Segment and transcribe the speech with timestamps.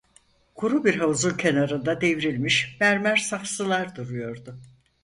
[0.55, 4.57] Kuru bir havuzun kenarında devrilmiş mermer saksılar duruyordu.